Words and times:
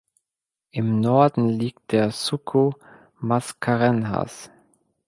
Im 0.71 0.99
Norden 0.99 1.47
liegt 1.47 1.91
der 1.91 2.09
Suco 2.09 2.73
Mascarenhas. 3.19 4.49